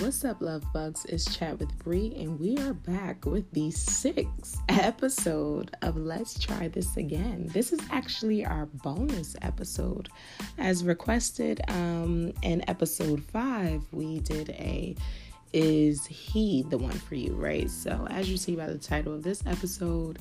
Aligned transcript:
What's 0.00 0.24
up, 0.24 0.40
love 0.40 0.64
bugs? 0.72 1.04
It's 1.04 1.36
Chat 1.36 1.58
with 1.60 1.78
Bree, 1.78 2.14
and 2.16 2.40
we 2.40 2.58
are 2.58 2.74
back 2.74 3.24
with 3.26 3.48
the 3.52 3.70
sixth 3.70 4.60
episode 4.68 5.70
of 5.82 5.96
Let's 5.96 6.36
Try 6.38 6.66
This 6.68 6.96
Again. 6.96 7.48
This 7.52 7.72
is 7.72 7.78
actually 7.90 8.44
our 8.44 8.66
bonus 8.66 9.36
episode. 9.42 10.08
As 10.58 10.84
requested 10.84 11.60
um, 11.68 12.32
in 12.42 12.68
episode 12.68 13.22
five, 13.22 13.82
we 13.92 14.18
did 14.20 14.50
a 14.50 14.96
Is 15.52 16.04
He 16.06 16.64
the 16.68 16.78
One 16.78 16.92
for 16.92 17.14
You, 17.14 17.34
right? 17.34 17.70
So, 17.70 18.06
as 18.10 18.28
you 18.28 18.36
see 18.36 18.56
by 18.56 18.66
the 18.66 18.78
title 18.78 19.14
of 19.14 19.22
this 19.22 19.44
episode, 19.46 20.18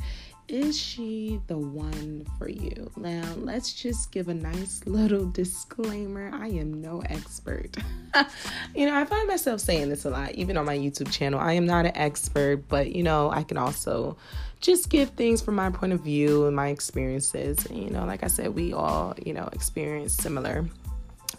is 0.48 0.80
she 0.80 1.40
the 1.48 1.58
one 1.58 2.26
for 2.38 2.50
you? 2.50 2.92
Now, 2.98 3.24
let's 3.38 3.74
just 3.74 4.12
give 4.12 4.28
a 4.28 4.34
nice 4.34 4.82
little 4.86 5.26
disclaimer. 5.26 6.30
I 6.34 6.48
am 6.48 6.82
no 6.82 7.02
expert. 7.06 7.78
you 8.76 8.86
know, 8.86 8.96
I 8.96 9.06
find 9.06 9.28
myself 9.28 9.62
saying 9.62 9.90
this 9.90 10.06
a 10.06 10.10
lot, 10.10 10.32
even 10.32 10.58
on 10.58 10.66
my 10.66 10.78
YouTube 10.78 11.12
channel. 11.12 11.40
I 11.40 11.54
am 11.54 11.66
not 11.66 11.86
an 11.86 11.96
expert, 11.96 12.68
but 12.68 12.94
you 12.94 13.04
know, 13.04 13.30
I 13.32 13.44
can 13.44 13.58
also 13.58 14.18
just 14.60 14.90
give 14.90 15.10
things 15.12 15.42
from 15.42 15.56
my 15.56 15.70
point 15.70 15.94
of 15.94 16.02
view 16.02 16.46
and 16.46 16.56
my 16.56 16.68
experiences. 16.68 17.66
And, 17.66 17.78
you 17.78 17.90
know, 17.90 18.06
like 18.06 18.24
I 18.24 18.28
said, 18.28 18.54
we 18.54 18.74
all, 18.74 19.16
you 19.26 19.34
know, 19.34 19.50
experience 19.54 20.14
similar 20.14 20.66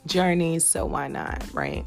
journeys, 0.06 0.64
so 0.64 0.86
why 0.86 1.08
not, 1.08 1.44
right? 1.52 1.84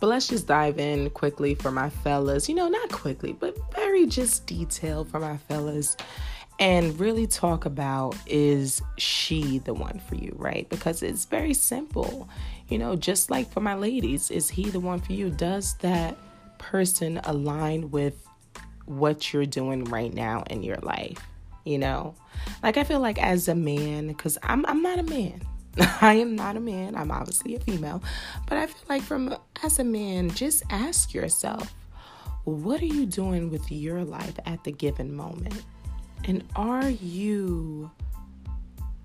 But 0.00 0.08
let's 0.08 0.26
just 0.26 0.48
dive 0.48 0.80
in 0.80 1.10
quickly 1.10 1.54
for 1.54 1.70
my 1.70 1.88
fellas. 1.88 2.48
You 2.48 2.56
know, 2.56 2.68
not 2.68 2.90
quickly, 2.90 3.32
but 3.32 3.56
very 3.72 4.06
just 4.06 4.46
detailed 4.46 5.08
for 5.08 5.20
my 5.20 5.36
fellas 5.36 5.96
and 6.62 7.00
really 7.00 7.26
talk 7.26 7.64
about 7.64 8.14
is 8.24 8.80
she 8.96 9.58
the 9.58 9.74
one 9.74 10.00
for 10.08 10.14
you, 10.14 10.32
right? 10.38 10.68
Because 10.68 11.02
it's 11.02 11.24
very 11.24 11.54
simple. 11.54 12.28
You 12.68 12.78
know, 12.78 12.94
just 12.94 13.32
like 13.32 13.50
for 13.50 13.58
my 13.58 13.74
ladies, 13.74 14.30
is 14.30 14.48
he 14.48 14.70
the 14.70 14.78
one 14.78 15.00
for 15.00 15.12
you? 15.12 15.28
Does 15.28 15.74
that 15.78 16.16
person 16.58 17.20
align 17.24 17.90
with 17.90 18.14
what 18.86 19.32
you're 19.32 19.44
doing 19.44 19.82
right 19.86 20.14
now 20.14 20.44
in 20.50 20.62
your 20.62 20.76
life? 20.76 21.18
You 21.64 21.78
know, 21.78 22.14
like 22.62 22.76
I 22.76 22.84
feel 22.84 23.00
like 23.00 23.20
as 23.20 23.48
a 23.48 23.56
man, 23.56 24.06
because 24.06 24.38
I'm 24.44 24.64
I'm 24.66 24.82
not 24.82 25.00
a 25.00 25.02
man. 25.02 25.42
I 26.00 26.14
am 26.14 26.36
not 26.36 26.56
a 26.56 26.60
man. 26.60 26.94
I'm 26.94 27.10
obviously 27.10 27.56
a 27.56 27.60
female, 27.60 28.04
but 28.46 28.56
I 28.56 28.68
feel 28.68 28.84
like 28.88 29.02
from 29.02 29.34
as 29.64 29.80
a 29.80 29.84
man, 29.84 30.30
just 30.30 30.62
ask 30.70 31.12
yourself, 31.12 31.74
what 32.44 32.80
are 32.82 32.86
you 32.86 33.04
doing 33.04 33.50
with 33.50 33.72
your 33.72 34.04
life 34.04 34.38
at 34.46 34.62
the 34.62 34.70
given 34.70 35.12
moment? 35.12 35.60
And 36.24 36.44
are 36.56 36.88
you 36.88 37.90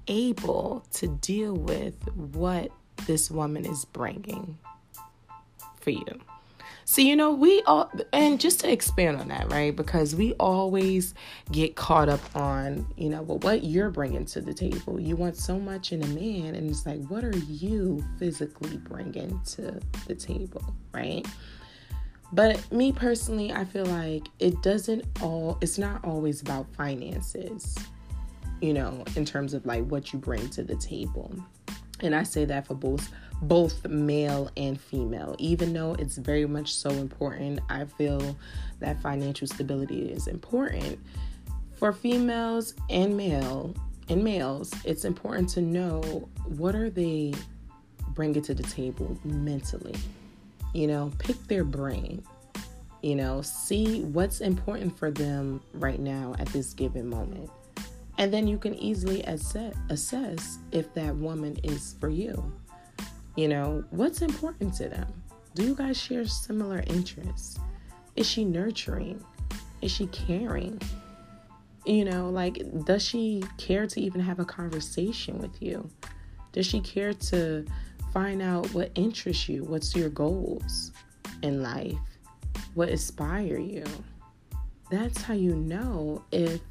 able 0.07 0.85
to 0.93 1.07
deal 1.07 1.53
with 1.53 1.95
what 2.15 2.71
this 3.05 3.31
woman 3.31 3.65
is 3.65 3.85
bringing 3.85 4.57
for 5.79 5.91
you? 5.91 6.05
So, 6.89 7.01
you 7.01 7.17
know, 7.17 7.31
we 7.31 7.61
all, 7.63 7.91
and 8.13 8.39
just 8.39 8.61
to 8.61 8.71
expand 8.71 9.19
on 9.19 9.27
that, 9.27 9.51
right? 9.51 9.75
Because 9.75 10.15
we 10.15 10.31
always 10.35 11.13
get 11.51 11.75
caught 11.75 12.07
up 12.07 12.21
on, 12.33 12.87
you 12.95 13.09
know, 13.09 13.23
well, 13.23 13.39
what 13.39 13.65
you're 13.65 13.89
bringing 13.89 14.23
to 14.27 14.39
the 14.39 14.53
table. 14.53 14.97
You 14.97 15.17
want 15.17 15.35
so 15.35 15.59
much 15.59 15.91
in 15.91 16.01
a 16.01 16.07
man, 16.07 16.55
and 16.55 16.69
it's 16.69 16.85
like, 16.85 17.05
what 17.07 17.25
are 17.25 17.35
you 17.35 18.05
physically 18.17 18.77
bringing 18.77 19.37
to 19.47 19.81
the 20.07 20.15
table, 20.15 20.63
right? 20.93 21.27
But 22.33 22.71
me 22.71 22.91
personally, 22.91 23.53
I 23.53 23.63
feel 23.63 23.85
like 23.85 24.27
it 24.39 24.61
doesn't 24.61 25.05
all, 25.21 25.57
it's 25.61 25.77
not 25.77 26.03
always 26.03 26.41
about 26.41 26.67
finances, 26.75 27.77
you 28.61 28.73
know, 28.73 29.05
in 29.15 29.23
terms 29.23 29.53
of 29.53 29.65
like 29.65 29.85
what 29.85 30.11
you 30.11 30.19
bring 30.19 30.49
to 30.49 30.63
the 30.63 30.75
table. 30.75 31.33
And 32.01 32.13
I 32.13 32.23
say 32.23 32.45
that 32.45 32.67
for 32.67 32.75
both 32.75 33.09
both 33.41 33.85
male 33.87 34.49
and 34.57 34.79
female. 34.79 35.35
Even 35.37 35.71
though 35.73 35.93
it's 35.99 36.17
very 36.17 36.45
much 36.45 36.73
so 36.73 36.89
important, 36.89 37.59
I 37.69 37.85
feel 37.85 38.35
that 38.79 39.01
financial 39.01 39.47
stability 39.47 40.11
is 40.11 40.27
important. 40.27 40.99
For 41.75 41.93
females 41.93 42.73
and 42.89 43.15
male 43.15 43.75
and 44.09 44.23
males, 44.23 44.73
it's 44.85 45.05
important 45.05 45.49
to 45.49 45.61
know 45.61 46.01
what 46.45 46.73
are 46.73 46.89
they 46.89 47.33
bringing 48.15 48.41
to 48.41 48.55
the 48.55 48.63
table 48.63 49.17
mentally 49.23 49.95
you 50.77 50.85
know, 50.85 51.11
pick 51.17 51.35
their 51.47 51.63
brain. 51.63 52.23
You 53.01 53.15
know, 53.15 53.41
see 53.41 54.03
what's 54.03 54.41
important 54.41 54.95
for 54.95 55.09
them 55.09 55.59
right 55.73 55.99
now 55.99 56.35
at 56.37 56.47
this 56.49 56.73
given 56.73 57.09
moment. 57.09 57.49
And 58.19 58.31
then 58.31 58.47
you 58.47 58.59
can 58.59 58.75
easily 58.75 59.23
assess, 59.23 59.73
assess 59.89 60.59
if 60.71 60.93
that 60.93 61.15
woman 61.15 61.57
is 61.63 61.95
for 61.99 62.09
you. 62.09 62.53
You 63.35 63.47
know, 63.47 63.83
what's 63.89 64.21
important 64.21 64.75
to 64.75 64.87
them? 64.87 65.11
Do 65.55 65.63
you 65.63 65.73
guys 65.73 65.99
share 65.99 66.27
similar 66.27 66.83
interests? 66.85 67.59
Is 68.15 68.29
she 68.29 68.45
nurturing? 68.45 69.23
Is 69.81 69.91
she 69.91 70.05
caring? 70.07 70.79
You 71.87 72.05
know, 72.05 72.29
like, 72.29 72.61
does 72.85 73.03
she 73.03 73.43
care 73.57 73.87
to 73.87 73.99
even 73.99 74.21
have 74.21 74.37
a 74.39 74.45
conversation 74.45 75.39
with 75.39 75.59
you? 75.59 75.89
Does 76.51 76.67
she 76.67 76.81
care 76.81 77.13
to 77.13 77.65
find 78.13 78.41
out 78.41 78.73
what 78.73 78.91
interests 78.95 79.47
you, 79.49 79.63
what's 79.63 79.95
your 79.95 80.09
goals 80.09 80.91
in 81.43 81.61
life, 81.61 81.97
what 82.73 82.89
inspire 82.89 83.57
you. 83.57 83.83
That's 84.89 85.21
how 85.21 85.33
you 85.33 85.55
know 85.55 86.23
if 86.31 86.61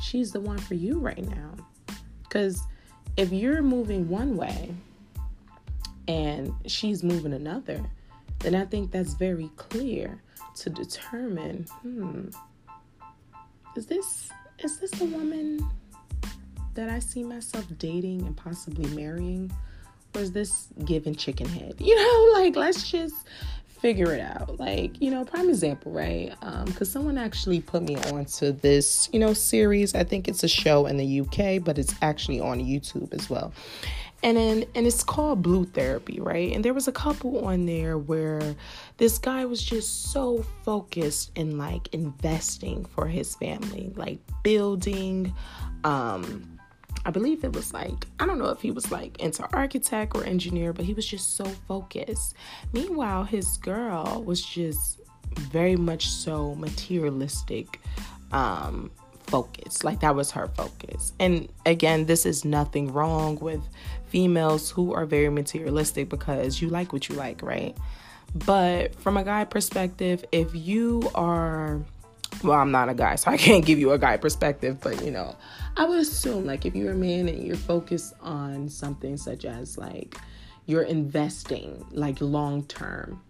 she's 0.00 0.32
the 0.32 0.40
one 0.40 0.58
for 0.58 0.74
you 0.74 0.98
right 0.98 1.28
now. 1.28 1.54
Cuz 2.30 2.62
if 3.16 3.32
you're 3.32 3.62
moving 3.62 4.08
one 4.08 4.36
way 4.36 4.74
and 6.06 6.52
she's 6.66 7.02
moving 7.02 7.34
another, 7.34 7.84
then 8.40 8.54
I 8.54 8.64
think 8.64 8.90
that's 8.90 9.14
very 9.14 9.50
clear 9.56 10.22
to 10.56 10.70
determine, 10.70 11.64
hmm, 11.82 12.28
is 13.76 13.86
this 13.86 14.30
is 14.58 14.78
this 14.78 14.90
the 14.92 15.04
woman 15.04 15.68
that 16.74 16.88
I 16.88 16.98
see 16.98 17.22
myself 17.22 17.66
dating 17.78 18.22
and 18.22 18.36
possibly 18.36 18.88
marrying? 18.94 19.52
Is 20.14 20.32
this 20.32 20.68
giving 20.84 21.14
chicken 21.14 21.48
head? 21.48 21.74
You 21.80 21.94
know, 21.96 22.40
like 22.40 22.56
let's 22.56 22.90
just 22.90 23.14
figure 23.80 24.12
it 24.12 24.20
out. 24.20 24.58
Like, 24.58 25.00
you 25.00 25.10
know, 25.10 25.24
prime 25.24 25.48
example, 25.48 25.92
right? 25.92 26.34
Because 26.66 26.88
um, 26.88 26.92
someone 26.92 27.18
actually 27.18 27.60
put 27.60 27.82
me 27.82 27.96
onto 27.96 28.52
this, 28.52 29.08
you 29.12 29.20
know, 29.20 29.32
series. 29.32 29.94
I 29.94 30.04
think 30.04 30.28
it's 30.28 30.42
a 30.42 30.48
show 30.48 30.86
in 30.86 30.96
the 30.96 31.20
UK, 31.20 31.62
but 31.62 31.78
it's 31.78 31.94
actually 32.02 32.40
on 32.40 32.58
YouTube 32.58 33.12
as 33.14 33.30
well. 33.30 33.52
And 34.22 34.36
then, 34.36 34.64
and 34.74 34.84
it's 34.84 35.04
called 35.04 35.42
Blue 35.42 35.64
Therapy, 35.64 36.18
right? 36.18 36.52
And 36.52 36.64
there 36.64 36.74
was 36.74 36.88
a 36.88 36.92
couple 36.92 37.46
on 37.46 37.66
there 37.66 37.96
where 37.96 38.56
this 38.96 39.16
guy 39.16 39.44
was 39.44 39.62
just 39.62 40.10
so 40.12 40.44
focused 40.64 41.30
in 41.36 41.56
like 41.56 41.94
investing 41.94 42.84
for 42.84 43.06
his 43.06 43.36
family, 43.36 43.92
like 43.94 44.18
building, 44.42 45.32
um, 45.84 46.57
I 47.04 47.10
believe 47.10 47.44
it 47.44 47.52
was 47.52 47.72
like, 47.72 48.06
I 48.20 48.26
don't 48.26 48.38
know 48.38 48.48
if 48.48 48.60
he 48.60 48.70
was 48.70 48.90
like 48.90 49.18
into 49.20 49.48
architect 49.52 50.14
or 50.14 50.24
engineer, 50.24 50.72
but 50.72 50.84
he 50.84 50.94
was 50.94 51.06
just 51.06 51.36
so 51.36 51.44
focused. 51.44 52.34
Meanwhile, 52.72 53.24
his 53.24 53.56
girl 53.58 54.22
was 54.24 54.44
just 54.44 55.00
very 55.34 55.76
much 55.76 56.08
so 56.08 56.54
materialistic 56.54 57.80
um 58.32 58.90
focus 59.28 59.84
like 59.84 60.00
that 60.00 60.14
was 60.14 60.30
her 60.30 60.48
focus. 60.48 61.12
And 61.20 61.48
again 61.66 62.06
this 62.06 62.24
is 62.24 62.44
nothing 62.44 62.92
wrong 62.92 63.36
with 63.36 63.60
females 64.06 64.70
who 64.70 64.94
are 64.94 65.04
very 65.04 65.28
materialistic 65.28 66.08
because 66.08 66.62
you 66.62 66.68
like 66.70 66.92
what 66.92 67.08
you 67.08 67.14
like 67.14 67.42
right? 67.42 67.76
But 68.34 68.94
from 68.94 69.16
a 69.16 69.24
guy 69.24 69.44
perspective 69.44 70.24
if 70.32 70.54
you 70.54 71.10
are 71.14 71.80
well, 72.42 72.58
I'm 72.58 72.70
not 72.70 72.88
a 72.88 72.94
guy, 72.94 73.16
so 73.16 73.30
I 73.30 73.36
can't 73.36 73.64
give 73.64 73.78
you 73.78 73.92
a 73.92 73.98
guy 73.98 74.16
perspective, 74.16 74.78
but 74.80 75.04
you 75.04 75.10
know, 75.10 75.36
I 75.76 75.84
would 75.84 75.98
assume 75.98 76.46
like 76.46 76.66
if 76.66 76.74
you're 76.74 76.92
a 76.92 76.96
man 76.96 77.28
and 77.28 77.46
you're 77.46 77.56
focused 77.56 78.14
on 78.20 78.68
something 78.68 79.16
such 79.16 79.44
as 79.44 79.78
like 79.78 80.16
you're 80.66 80.82
investing 80.82 81.84
like 81.90 82.20
long 82.20 82.64
term, 82.64 83.22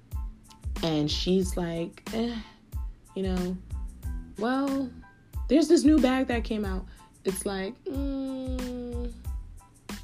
and 0.82 1.10
she's 1.10 1.56
like, 1.56 2.02
eh, 2.14 2.34
you 3.14 3.22
know, 3.22 3.56
well, 4.38 4.90
there's 5.48 5.68
this 5.68 5.84
new 5.84 5.98
bag 5.98 6.26
that 6.28 6.44
came 6.44 6.64
out. 6.64 6.86
It's 7.24 7.44
like, 7.44 7.74
mm, 7.84 9.12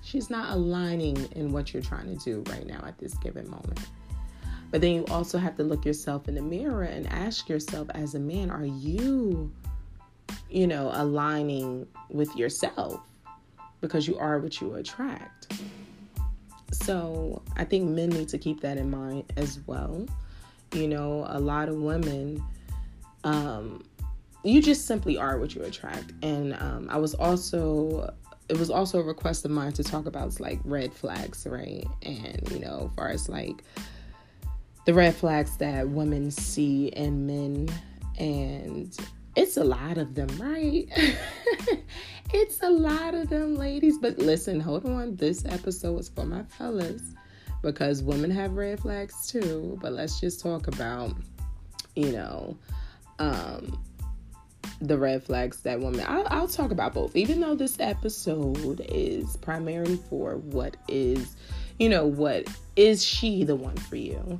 she's 0.02 0.30
not 0.30 0.52
aligning 0.52 1.16
in 1.32 1.52
what 1.52 1.72
you're 1.72 1.82
trying 1.82 2.16
to 2.16 2.24
do 2.24 2.44
right 2.52 2.66
now 2.66 2.84
at 2.86 2.98
this 2.98 3.14
given 3.14 3.48
moment. 3.48 3.80
But 4.74 4.80
then 4.80 4.92
you 4.92 5.04
also 5.06 5.38
have 5.38 5.56
to 5.58 5.62
look 5.62 5.84
yourself 5.84 6.26
in 6.26 6.34
the 6.34 6.42
mirror 6.42 6.82
and 6.82 7.06
ask 7.06 7.48
yourself, 7.48 7.86
as 7.94 8.16
a 8.16 8.18
man, 8.18 8.50
are 8.50 8.64
you, 8.64 9.52
you 10.50 10.66
know, 10.66 10.90
aligning 10.92 11.86
with 12.10 12.34
yourself? 12.34 13.00
Because 13.80 14.08
you 14.08 14.18
are 14.18 14.40
what 14.40 14.60
you 14.60 14.74
attract. 14.74 15.52
So 16.72 17.40
I 17.56 17.62
think 17.62 17.88
men 17.88 18.08
need 18.08 18.28
to 18.30 18.36
keep 18.36 18.62
that 18.62 18.76
in 18.76 18.90
mind 18.90 19.32
as 19.36 19.60
well. 19.68 20.08
You 20.72 20.88
know, 20.88 21.24
a 21.28 21.38
lot 21.38 21.68
of 21.68 21.76
women, 21.76 22.42
um, 23.22 23.84
you 24.42 24.60
just 24.60 24.88
simply 24.88 25.16
are 25.16 25.38
what 25.38 25.54
you 25.54 25.62
attract. 25.62 26.12
And 26.24 26.54
um, 26.54 26.88
I 26.90 26.96
was 26.96 27.14
also 27.14 28.12
it 28.48 28.58
was 28.58 28.70
also 28.70 28.98
a 28.98 29.04
request 29.04 29.44
of 29.44 29.52
mine 29.52 29.72
to 29.74 29.84
talk 29.84 30.06
about 30.06 30.40
like 30.40 30.58
red 30.64 30.92
flags, 30.92 31.46
right? 31.48 31.86
And 32.02 32.42
you 32.50 32.58
know, 32.58 32.88
as 32.90 32.96
far 32.96 33.10
as 33.10 33.28
like 33.28 33.62
the 34.84 34.94
red 34.94 35.14
flags 35.14 35.56
that 35.58 35.88
women 35.88 36.30
see 36.30 36.88
in 36.88 37.26
men 37.26 37.68
and 38.18 38.96
it's 39.36 39.56
a 39.56 39.64
lot 39.64 39.98
of 39.98 40.14
them, 40.14 40.28
right? 40.38 40.86
it's 42.32 42.62
a 42.62 42.70
lot 42.70 43.14
of 43.14 43.28
them, 43.28 43.56
ladies. 43.56 43.98
But 43.98 44.18
listen, 44.18 44.60
hold 44.60 44.86
on. 44.86 45.16
This 45.16 45.44
episode 45.44 45.98
is 45.98 46.08
for 46.08 46.24
my 46.24 46.44
fellas 46.44 47.02
because 47.62 48.02
women 48.02 48.30
have 48.30 48.52
red 48.52 48.80
flags 48.80 49.26
too. 49.26 49.78
But 49.82 49.92
let's 49.92 50.20
just 50.20 50.40
talk 50.40 50.68
about, 50.68 51.16
you 51.96 52.12
know, 52.12 52.56
um, 53.18 53.82
the 54.80 54.96
red 54.96 55.24
flags 55.24 55.60
that 55.62 55.80
women. 55.80 56.04
I'll, 56.06 56.26
I'll 56.28 56.48
talk 56.48 56.70
about 56.70 56.94
both, 56.94 57.16
even 57.16 57.40
though 57.40 57.54
this 57.54 57.80
episode 57.80 58.84
is 58.88 59.36
primarily 59.38 59.96
for 60.08 60.36
what 60.36 60.76
is, 60.86 61.36
you 61.80 61.88
know, 61.88 62.06
what 62.06 62.46
is 62.76 63.04
she 63.04 63.42
the 63.42 63.56
one 63.56 63.76
for 63.76 63.96
you? 63.96 64.38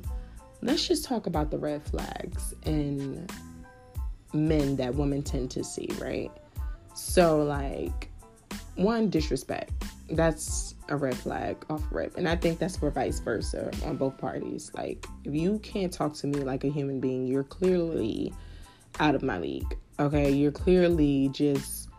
Let's 0.61 0.87
just 0.87 1.05
talk 1.05 1.27
about 1.27 1.51
the 1.51 1.57
red 1.57 1.83
flags 1.83 2.53
and 2.63 3.31
men 4.33 4.75
that 4.77 4.95
women 4.95 5.21
tend 5.21 5.51
to 5.51 5.63
see, 5.63 5.89
right? 5.99 6.31
So, 6.93 7.43
like, 7.43 8.09
one, 8.75 9.09
disrespect. 9.09 9.71
That's 10.09 10.75
a 10.89 10.95
red 10.95 11.15
flag 11.15 11.57
off 11.69 11.83
rip. 11.91 12.17
And 12.17 12.27
I 12.27 12.35
think 12.35 12.59
that's 12.59 12.77
for 12.77 12.91
vice 12.91 13.19
versa 13.19 13.71
on 13.85 13.97
both 13.97 14.17
parties. 14.17 14.71
Like, 14.75 15.05
if 15.23 15.33
you 15.33 15.59
can't 15.59 15.91
talk 15.91 16.13
to 16.15 16.27
me 16.27 16.39
like 16.39 16.63
a 16.63 16.69
human 16.69 16.99
being, 16.99 17.27
you're 17.27 17.43
clearly 17.43 18.33
out 18.99 19.15
of 19.15 19.23
my 19.23 19.37
league. 19.37 19.77
Okay? 19.99 20.31
You're 20.31 20.51
clearly 20.51 21.29
just 21.29 21.89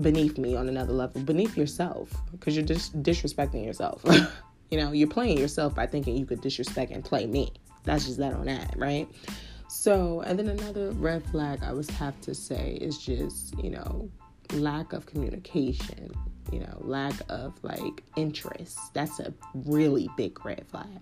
beneath 0.00 0.38
me 0.38 0.56
on 0.56 0.68
another 0.68 0.92
level, 0.92 1.22
beneath 1.22 1.56
yourself, 1.56 2.10
because 2.32 2.56
you're 2.56 2.64
just 2.64 3.02
disrespecting 3.02 3.64
yourself. 3.64 4.02
you 4.70 4.78
know, 4.78 4.92
you're 4.92 5.08
playing 5.08 5.38
yourself 5.38 5.74
by 5.74 5.86
thinking 5.86 6.16
you 6.16 6.26
could 6.26 6.40
disrespect 6.40 6.92
and 6.92 7.04
play 7.04 7.26
me. 7.26 7.52
That's 7.84 8.06
just 8.06 8.18
that 8.18 8.32
on 8.34 8.46
that, 8.46 8.74
right? 8.76 9.08
So, 9.68 10.20
and 10.22 10.38
then 10.38 10.48
another 10.48 10.92
red 10.92 11.24
flag 11.30 11.60
I 11.62 11.72
would 11.72 11.90
have 11.92 12.18
to 12.22 12.34
say 12.34 12.78
is 12.80 12.98
just, 12.98 13.56
you 13.62 13.70
know, 13.70 14.10
lack 14.52 14.92
of 14.92 15.04
communication, 15.06 16.10
you 16.50 16.60
know, 16.60 16.78
lack 16.80 17.14
of 17.28 17.52
like 17.62 18.02
interest. 18.16 18.78
That's 18.94 19.20
a 19.20 19.34
really 19.54 20.08
big 20.16 20.42
red 20.44 20.64
flag. 20.68 21.00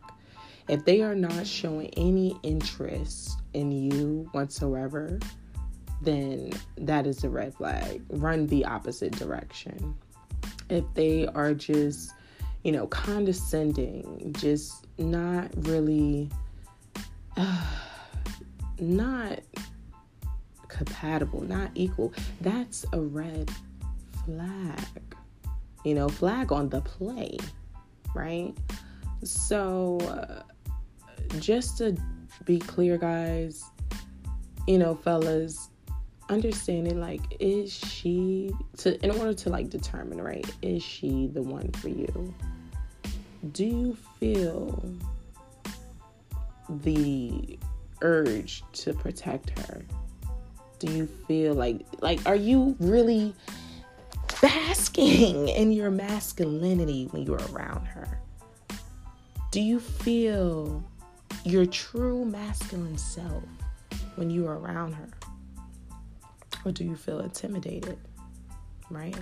If 0.69 0.85
they 0.85 1.03
are 1.03 1.15
not 1.15 1.47
showing 1.47 1.89
any 1.97 2.37
interest 2.43 3.41
in 3.53 3.73
you 3.73 4.29
whatsoever, 4.33 5.19
then 6.01 6.51
that 6.77 7.07
is 7.07 7.23
a 7.25 7.29
red 7.29 7.55
flag. 7.55 8.03
Run 8.11 8.47
the 8.47 8.65
opposite 8.65 9.13
direction. 9.13 9.95
If 10.69 10.85
they 10.95 11.27
are 11.29 11.55
just, 11.55 12.13
you 12.65 12.73
know, 12.73 12.87
condescending, 12.89 14.35
just 14.37 14.87
not 14.99 15.51
really. 15.67 16.31
Uh, 17.37 17.65
not 18.79 19.41
compatible, 20.69 21.43
not 21.43 21.71
equal, 21.75 22.13
that's 22.41 22.85
a 22.93 23.01
red 23.01 23.51
flag. 24.25 24.81
You 25.85 25.95
know, 25.95 26.09
flag 26.09 26.53
on 26.53 26.69
the 26.69 26.81
play, 26.81 27.39
right? 28.15 28.55
So, 29.25 29.99
uh, 30.01 30.43
just 31.39 31.79
to 31.79 31.97
be 32.45 32.59
clear, 32.59 32.99
guys, 32.99 33.65
you 34.67 34.79
know, 34.79 34.95
fellas, 34.95 35.69
understanding 36.29 37.01
like, 37.01 37.21
is 37.41 37.73
she 37.73 38.53
to 38.79 39.01
in 39.05 39.11
order 39.11 39.35
to 39.35 39.51
like 39.51 39.71
determine, 39.71 40.21
right? 40.21 40.49
Is 40.63 40.83
she 40.83 41.29
the 41.29 41.43
one 41.43 41.71
for 41.73 41.89
you? 41.89 42.35
Do 43.53 43.65
you 43.65 43.97
feel 44.19 44.95
the 46.81 47.59
urge 48.01 48.63
to 48.73 48.93
protect 48.93 49.59
her? 49.59 49.83
Do 50.79 50.93
you 50.93 51.07
feel 51.07 51.55
like 51.55 51.87
like 52.01 52.21
are 52.27 52.37
you 52.37 52.77
really 52.81 53.35
basking 54.41 55.49
in 55.61 55.73
your 55.73 55.91
masculinity 55.91 57.09
when 57.11 57.23
you're 57.23 57.41
around 57.53 57.87
her? 57.87 58.21
Do 59.51 59.61
you 59.61 59.79
feel 59.79 60.83
your 61.45 61.67
true 61.67 62.25
masculine 62.25 62.99
self 62.99 63.45
when 64.17 64.31
you 64.31 64.47
are 64.47 64.59
around 64.59 64.95
her? 64.95 65.09
Or 66.65 66.73
do 66.73 66.85
you 66.85 66.97
feel 66.97 67.21
intimidated? 67.21 67.99
Right? 68.91 69.17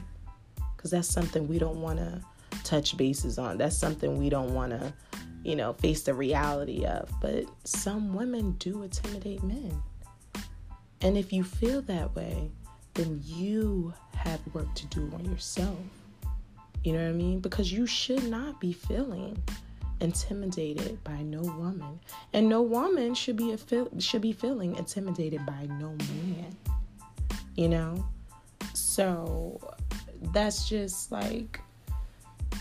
Because 0.77 0.91
that's 0.91 1.09
something 1.09 1.49
we 1.49 1.59
don't 1.59 1.81
want 1.81 1.99
to 1.99 2.23
touch 2.65 2.97
bases 2.97 3.39
on. 3.39 3.59
That's 3.59 3.77
something 3.77 4.19
we 4.19 4.29
don't 4.29 4.55
want 4.55 4.73
to 4.73 4.93
you 5.45 5.57
know, 5.57 5.73
face 5.75 6.03
the 6.03 6.15
reality 6.15 6.85
of. 6.85 7.11
But 7.21 7.45
some 7.65 8.15
women 8.15 8.53
do 8.53 8.83
intimidate 8.83 9.43
men. 9.43 9.83
And 11.01 11.17
if 11.17 11.33
you 11.33 11.45
feel 11.45 11.83
that 11.83 12.15
way, 12.15 12.51
then 12.95 13.21
you 13.25 13.95
have 14.15 14.41
work 14.53 14.73
to 14.75 14.87
do 14.87 15.11
on 15.15 15.25
yourself. 15.25 15.79
You 16.85 16.93
know 16.93 17.03
what 17.03 17.11
I 17.11 17.13
mean? 17.13 17.41
Because 17.41 17.73
you 17.73 17.87
should 17.87 18.29
not 18.29 18.61
be 18.61 18.73
feeling 18.73 19.43
intimidated 20.01 21.03
by 21.05 21.21
no 21.23 21.41
woman, 21.41 22.01
and 22.33 22.49
no 22.49 22.63
woman 22.63 23.15
should 23.15 23.37
be 23.37 23.55
feel, 23.57 23.89
should 23.99 24.23
be 24.23 24.33
feeling 24.33 24.77
intimidated 24.77 25.45
by 25.45 25.67
no 25.79 25.91
man. 25.91 26.57
You 27.55 27.69
know, 27.69 28.07
so 28.73 29.61
that's 30.33 30.69
just 30.69 31.13
like 31.13 31.61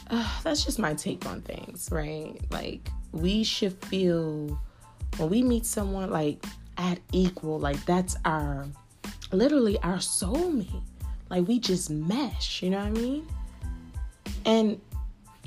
uh, 0.10 0.40
that's 0.44 0.64
just 0.64 0.80
my 0.80 0.94
take 0.94 1.26
on 1.26 1.42
things, 1.42 1.90
right? 1.92 2.36
Like 2.50 2.90
we 3.12 3.44
should 3.44 3.74
feel 3.86 4.60
when 5.18 5.30
we 5.30 5.44
meet 5.44 5.66
someone 5.66 6.10
like 6.10 6.44
at 6.78 7.00
equal, 7.12 7.60
like 7.60 7.84
that's 7.86 8.16
our 8.26 8.68
literally 9.32 9.78
our 9.80 9.98
soulmate. 9.98 10.84
Like 11.30 11.48
we 11.48 11.60
just 11.60 11.90
mesh, 11.90 12.64
you 12.64 12.72
know 12.72 12.80
what 12.80 12.88
I 12.88 12.92
mean? 12.92 13.28
And 14.46 14.82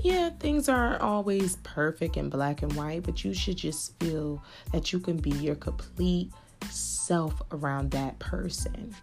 yeah, 0.02 0.30
things 0.38 0.68
aren't 0.68 1.02
always 1.02 1.56
perfect 1.56 2.16
and 2.16 2.30
black 2.30 2.62
and 2.62 2.72
white, 2.74 3.02
but 3.02 3.24
you 3.24 3.34
should 3.34 3.56
just 3.56 3.98
feel 3.98 4.42
that 4.72 4.92
you 4.92 5.00
can 5.00 5.16
be 5.16 5.30
your 5.30 5.54
complete 5.56 6.30
self 6.70 7.42
around 7.50 7.90
that 7.90 8.18
person 8.18 8.94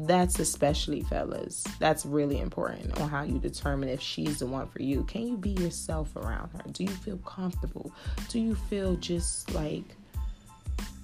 that's 0.00 0.38
especially 0.38 1.02
fellas 1.02 1.64
that's 1.78 2.04
really 2.04 2.40
important 2.40 3.00
on 3.00 3.08
how 3.08 3.22
you 3.22 3.38
determine 3.38 3.88
if 3.88 4.00
she's 4.00 4.40
the 4.40 4.46
one 4.46 4.66
for 4.66 4.82
you. 4.82 5.04
Can 5.04 5.26
you 5.26 5.36
be 5.36 5.50
yourself 5.50 6.16
around 6.16 6.50
her? 6.52 6.62
Do 6.72 6.84
you 6.84 6.90
feel 6.90 7.18
comfortable? 7.18 7.92
Do 8.28 8.40
you 8.40 8.54
feel 8.54 8.96
just 8.96 9.54
like 9.54 9.96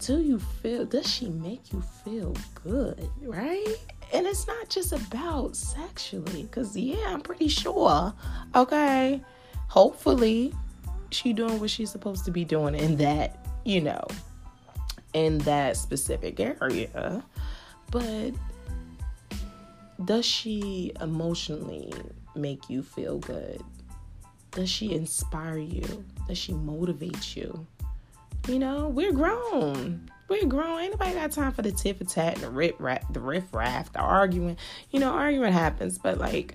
do 0.00 0.20
you 0.20 0.38
feel 0.38 0.84
does 0.84 1.08
she 1.08 1.28
make 1.28 1.72
you 1.72 1.82
feel 2.04 2.34
good 2.64 3.08
right? 3.22 3.76
And 4.12 4.26
it's 4.26 4.46
not 4.46 4.68
just 4.68 4.92
about 4.92 5.54
sexually 5.54 6.42
because 6.42 6.76
yeah 6.76 7.12
i'm 7.12 7.20
pretty 7.20 7.46
sure 7.46 8.12
okay 8.56 9.22
hopefully 9.68 10.52
she 11.12 11.32
doing 11.32 11.60
what 11.60 11.70
she's 11.70 11.90
supposed 11.90 12.24
to 12.24 12.32
be 12.32 12.44
doing 12.44 12.74
in 12.74 12.96
that 12.96 13.46
you 13.64 13.80
know 13.80 14.04
in 15.12 15.38
that 15.38 15.76
specific 15.76 16.40
area. 16.40 17.22
But 17.90 18.32
does 20.04 20.24
she 20.24 20.92
emotionally 21.00 21.92
make 22.34 22.70
you 22.70 22.82
feel 22.82 23.18
good? 23.18 23.62
Does 24.52 24.70
she 24.70 24.92
inspire 24.92 25.58
you? 25.58 26.04
Does 26.26 26.38
she 26.38 26.52
motivate 26.52 27.36
you? 27.36 27.66
You 28.48 28.58
know, 28.58 28.88
we're 28.88 29.12
grown. 29.12 30.08
We're 30.28 30.46
grown. 30.46 30.80
Ain't 30.80 30.92
nobody 30.92 31.14
got 31.14 31.32
time 31.32 31.52
for 31.52 31.62
the 31.62 31.72
tit 31.72 31.98
for 31.98 32.04
tat 32.04 32.34
and 32.34 32.42
the 32.42 32.50
rip 32.50 32.76
rap, 32.78 33.12
the 33.12 33.20
riff 33.20 33.52
raff, 33.52 33.92
the 33.92 33.98
arguing. 33.98 34.56
You 34.90 35.00
know, 35.00 35.10
argument 35.10 35.52
happens, 35.52 35.98
but 35.98 36.18
like, 36.18 36.54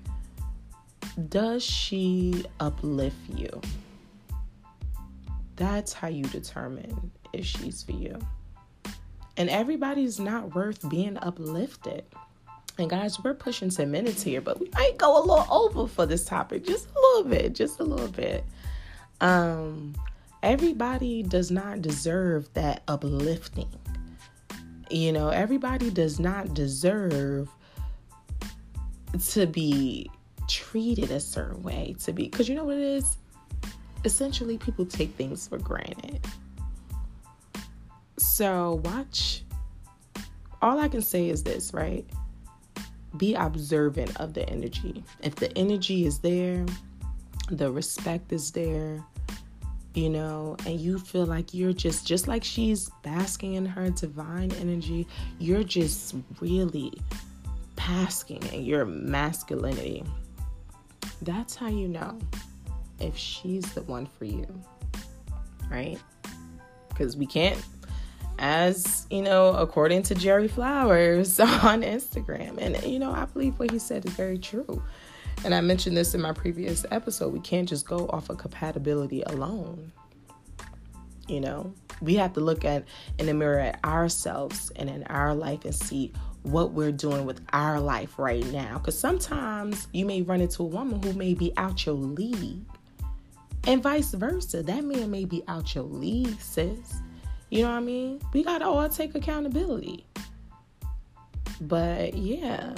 does 1.29 1.63
she 1.63 2.45
uplift 2.59 3.15
you? 3.35 3.61
That's 5.55 5.93
how 5.93 6.07
you 6.07 6.23
determine 6.23 7.11
if 7.31 7.45
she's 7.45 7.83
for 7.83 7.93
you. 7.93 8.19
And 9.37 9.49
everybody's 9.49 10.19
not 10.19 10.55
worth 10.55 10.89
being 10.89 11.17
uplifted. 11.17 12.05
And 12.77 12.89
guys, 12.89 13.23
we're 13.23 13.33
pushing 13.33 13.69
10 13.69 13.89
minutes 13.89 14.21
here, 14.21 14.41
but 14.41 14.59
we 14.59 14.69
might 14.73 14.97
go 14.97 15.17
a 15.17 15.23
little 15.23 15.47
over 15.49 15.87
for 15.87 16.05
this 16.05 16.25
topic, 16.25 16.65
just 16.65 16.87
a 16.89 16.99
little 16.99 17.29
bit, 17.29 17.53
just 17.53 17.79
a 17.79 17.83
little 17.83 18.09
bit. 18.09 18.43
Um, 19.21 19.95
everybody 20.43 21.23
does 21.23 21.51
not 21.51 21.81
deserve 21.81 22.53
that 22.53 22.83
uplifting. 22.87 23.69
You 24.89 25.13
know, 25.13 25.29
everybody 25.29 25.89
does 25.89 26.19
not 26.19 26.53
deserve 26.53 27.49
to 29.29 29.47
be 29.47 30.11
treated 30.49 31.11
a 31.11 31.19
certain 31.19 31.63
way, 31.63 31.95
to 32.03 32.11
be, 32.11 32.27
because 32.27 32.49
you 32.49 32.55
know 32.55 32.65
what 32.65 32.77
it 32.77 32.83
is? 32.83 33.17
Essentially, 34.03 34.57
people 34.57 34.85
take 34.85 35.15
things 35.15 35.47
for 35.47 35.57
granted. 35.57 36.19
So, 38.17 38.81
watch. 38.83 39.43
All 40.61 40.77
I 40.79 40.89
can 40.89 41.01
say 41.01 41.29
is 41.29 41.41
this, 41.43 41.73
right? 41.73 42.05
Be 43.17 43.33
observant 43.33 44.19
of 44.19 44.33
the 44.33 44.47
energy. 44.49 45.03
If 45.21 45.35
the 45.35 45.55
energy 45.57 46.05
is 46.05 46.19
there, 46.19 46.65
the 47.49 47.71
respect 47.71 48.31
is 48.31 48.51
there, 48.51 49.03
you 49.93 50.09
know, 50.09 50.57
and 50.65 50.79
you 50.79 50.99
feel 50.99 51.25
like 51.25 51.53
you're 51.53 51.73
just 51.73 52.05
just 52.05 52.27
like 52.27 52.43
she's 52.43 52.89
basking 53.03 53.53
in 53.53 53.65
her 53.65 53.89
divine 53.89 54.51
energy, 54.53 55.07
you're 55.39 55.63
just 55.63 56.15
really 56.39 56.93
basking 57.75 58.43
in 58.51 58.63
your 58.63 58.85
masculinity. 58.85 60.03
That's 61.21 61.55
how 61.55 61.67
you 61.67 61.87
know 61.87 62.17
if 62.99 63.17
she's 63.17 63.65
the 63.73 63.83
one 63.83 64.05
for 64.05 64.25
you. 64.25 64.47
Right? 65.69 65.99
Because 66.89 67.17
we 67.17 67.25
can't 67.25 67.63
as 68.39 69.07
you 69.09 69.21
know, 69.21 69.53
according 69.53 70.03
to 70.03 70.15
Jerry 70.15 70.47
Flowers 70.47 71.39
on 71.39 71.81
Instagram. 71.81 72.57
And 72.59 72.81
you 72.83 72.99
know, 72.99 73.11
I 73.11 73.25
believe 73.25 73.57
what 73.59 73.71
he 73.71 73.79
said 73.79 74.05
is 74.05 74.13
very 74.13 74.37
true. 74.37 74.81
And 75.43 75.53
I 75.53 75.61
mentioned 75.61 75.95
this 75.95 76.15
in 76.15 76.21
my 76.21 76.33
previous 76.33 76.85
episode. 76.91 77.33
We 77.33 77.39
can't 77.39 77.67
just 77.67 77.87
go 77.87 78.07
off 78.09 78.29
of 78.29 78.37
compatibility 78.37 79.21
alone. 79.23 79.91
You 81.27 81.41
know, 81.41 81.73
we 82.01 82.15
have 82.15 82.33
to 82.33 82.39
look 82.39 82.65
at 82.65 82.85
in 83.19 83.25
the 83.25 83.33
mirror 83.33 83.59
at 83.59 83.83
ourselves 83.83 84.71
and 84.75 84.89
in 84.89 85.03
our 85.03 85.33
life 85.33 85.65
and 85.65 85.73
see 85.73 86.13
what 86.43 86.71
we're 86.71 86.91
doing 86.91 87.25
with 87.25 87.41
our 87.53 87.79
life 87.79 88.19
right 88.19 88.45
now. 88.47 88.77
Because 88.77 88.97
sometimes 88.97 89.87
you 89.91 90.05
may 90.05 90.21
run 90.21 90.41
into 90.41 90.63
a 90.63 90.67
woman 90.67 91.01
who 91.01 91.13
may 91.13 91.33
be 91.33 91.51
out 91.57 91.85
your 91.85 91.95
league, 91.95 92.63
and 93.67 93.81
vice 93.81 94.11
versa. 94.13 94.61
That 94.61 94.83
man 94.83 95.09
may 95.09 95.25
be 95.25 95.43
out 95.47 95.73
your 95.73 95.85
league, 95.85 96.39
sis. 96.39 97.01
You 97.55 97.61
know 97.61 97.69
what 97.69 97.77
I 97.77 97.79
mean? 97.79 98.21
We 98.33 98.43
got 98.43 98.57
to 98.57 98.65
all 98.65 98.89
take 98.89 99.15
accountability. 99.15 100.05
But 101.61 102.13
yeah, 102.13 102.75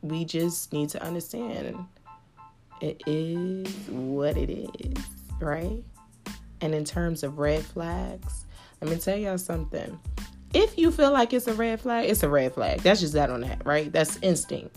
we 0.00 0.24
just 0.24 0.72
need 0.72 0.88
to 0.88 1.00
understand 1.00 1.86
it 2.80 3.00
is 3.06 3.72
what 3.88 4.36
it 4.36 4.50
is, 4.50 5.04
right? 5.38 5.84
And 6.62 6.74
in 6.74 6.84
terms 6.84 7.22
of 7.22 7.38
red 7.38 7.64
flags, 7.64 8.44
let 8.80 8.90
me 8.90 8.96
tell 8.96 9.16
y'all 9.16 9.38
something. 9.38 10.00
If 10.52 10.76
you 10.76 10.90
feel 10.90 11.12
like 11.12 11.32
it's 11.32 11.46
a 11.46 11.54
red 11.54 11.80
flag, 11.80 12.10
it's 12.10 12.24
a 12.24 12.28
red 12.28 12.54
flag. 12.54 12.80
That's 12.80 12.98
just 12.98 13.12
that 13.12 13.30
on 13.30 13.42
that, 13.42 13.64
right? 13.64 13.92
That's 13.92 14.18
instinct. 14.22 14.76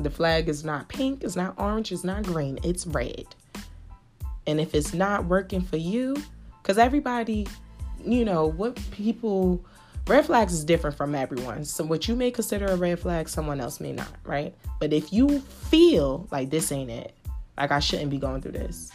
The 0.00 0.10
flag 0.10 0.48
is 0.48 0.64
not 0.64 0.88
pink, 0.88 1.22
it's 1.22 1.36
not 1.36 1.54
orange, 1.58 1.92
it's 1.92 2.02
not 2.02 2.24
green, 2.24 2.58
it's 2.64 2.88
red. 2.88 3.26
And 4.48 4.58
if 4.58 4.74
it's 4.74 4.92
not 4.92 5.26
working 5.26 5.60
for 5.60 5.76
you, 5.76 6.16
because 6.66 6.78
everybody, 6.78 7.46
you 8.04 8.24
know, 8.24 8.46
what 8.46 8.74
people, 8.90 9.64
red 10.08 10.26
flags 10.26 10.52
is 10.52 10.64
different 10.64 10.96
from 10.96 11.14
everyone. 11.14 11.64
So 11.64 11.84
what 11.84 12.08
you 12.08 12.16
may 12.16 12.32
consider 12.32 12.66
a 12.66 12.74
red 12.74 12.98
flag, 12.98 13.28
someone 13.28 13.60
else 13.60 13.78
may 13.78 13.92
not, 13.92 14.10
right? 14.24 14.52
But 14.80 14.92
if 14.92 15.12
you 15.12 15.38
feel 15.38 16.26
like 16.32 16.50
this 16.50 16.72
ain't 16.72 16.90
it, 16.90 17.14
like 17.56 17.70
I 17.70 17.78
shouldn't 17.78 18.10
be 18.10 18.18
going 18.18 18.42
through 18.42 18.52
this, 18.52 18.90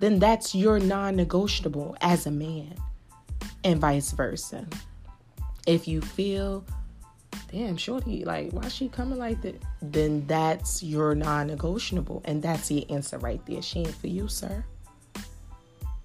then 0.00 0.18
that's 0.18 0.54
your 0.54 0.78
non 0.78 1.16
negotiable 1.16 1.98
as 2.00 2.24
a 2.24 2.30
man, 2.30 2.74
and 3.62 3.78
vice 3.78 4.12
versa. 4.12 4.66
If 5.66 5.86
you 5.86 6.00
feel, 6.00 6.64
damn, 7.52 7.76
shorty, 7.76 8.24
like, 8.24 8.52
why 8.52 8.68
she 8.68 8.88
coming 8.88 9.18
like 9.18 9.42
that? 9.42 9.60
Then 9.82 10.26
that's 10.26 10.82
your 10.82 11.14
non 11.14 11.48
negotiable, 11.48 12.22
and 12.24 12.42
that's 12.42 12.68
the 12.68 12.88
answer 12.90 13.18
right 13.18 13.44
there. 13.44 13.60
She 13.60 13.80
ain't 13.80 13.94
for 13.94 14.06
you, 14.06 14.28
sir. 14.28 14.64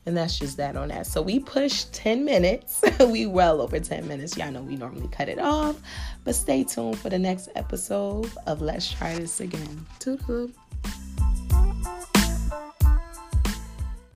And 0.06 0.18
that's 0.18 0.40
just 0.40 0.58
that 0.58 0.76
on 0.76 0.88
that. 0.88 1.06
So 1.06 1.22
we 1.22 1.40
pushed 1.40 1.94
10 1.94 2.26
minutes. 2.26 2.84
we 3.00 3.28
well 3.28 3.62
over 3.62 3.80
10 3.80 4.08
minutes. 4.08 4.36
Y'all 4.36 4.52
know 4.52 4.62
we 4.62 4.76
normally 4.76 5.08
cut 5.10 5.30
it 5.30 5.40
off. 5.40 5.80
But 6.24 6.36
stay 6.36 6.64
tuned 6.64 6.98
for 6.98 7.10
the 7.10 7.20
next 7.20 7.50
episode 7.56 8.32
of 8.48 8.62
Let's 8.62 8.92
Try 8.92 9.16
This 9.16 9.40
Again. 9.40 9.86
Toodaloo. 10.00 10.52